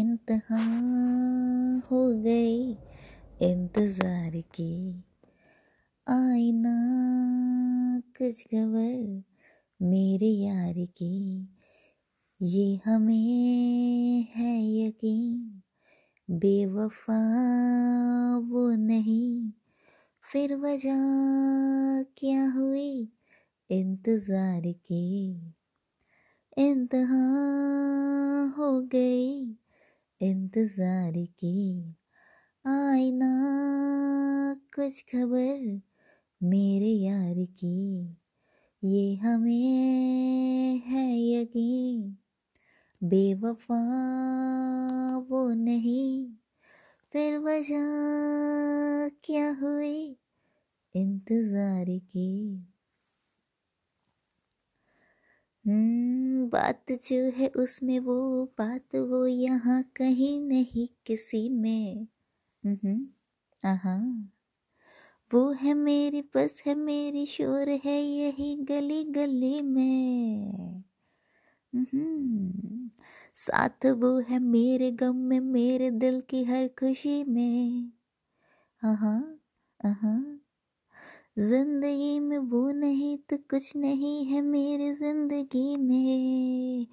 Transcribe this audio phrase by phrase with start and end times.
[0.00, 0.62] इंतहा
[1.90, 2.70] हो गई।
[3.42, 5.04] इंतज़ार की।
[6.06, 6.74] आईना
[8.18, 9.22] कुछ खबर
[9.82, 11.48] मेरे यार की।
[12.42, 15.62] ये हमें है यकीन,
[16.30, 17.20] बेवफा
[18.36, 19.52] वो नहीं।
[20.32, 21.02] फिर वजह
[22.02, 23.12] क्या हुई?
[23.70, 25.34] इंतज़ार की।
[26.58, 27.24] इंतहा
[28.58, 28.67] हो
[30.20, 31.94] इंतज़ार की।
[32.64, 33.28] आईना
[34.74, 35.80] कुछ खबर
[36.40, 38.16] मेरे यार की।
[38.82, 42.16] ये हमें है यकीन
[43.02, 43.80] बेवफा
[45.30, 46.32] वो नहीं।
[47.12, 47.88] फिर वजह
[49.24, 50.16] क्या हुई
[50.94, 52.28] इंतज़ार की?
[55.64, 55.97] हम्म,
[56.48, 62.06] बात जो है उसमें वो बात वो यहाँ कहीं नहीं किसी में।
[62.66, 63.08] हम्म
[65.34, 70.84] वो है मेरी, बस है मेरी, शोर है यही गली गली में।
[73.34, 77.92] साथ वो है मेरे गम में, मेरे दिल की हर खुशी में।
[78.84, 79.38] आहा
[79.84, 80.40] आहा।
[81.38, 86.86] ज़िंदगी में वो नहीं तो कुछ नहीं है मेरी ज़िंदगी में।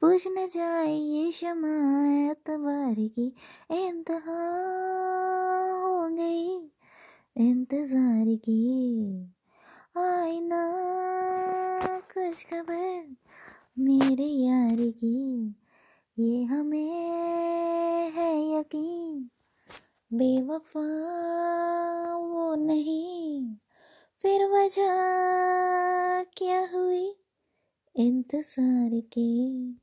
[0.00, 1.74] पूछ न जाए ये शमा
[2.30, 3.26] एतबार की
[3.72, 4.40] इंतहा
[5.74, 6.56] हो गई,
[7.40, 8.58] इंतज़ार की
[9.98, 10.64] आईना
[12.14, 13.14] कुछ खबर
[13.78, 15.54] मेरे यार की।
[16.16, 19.28] ये हमें है यकीन,
[20.10, 20.88] बेवफा
[22.18, 23.13] वो नहीं
[24.24, 24.92] फिर वजह
[26.36, 27.04] क्या हुई?
[27.94, 29.80] इंतज़ार की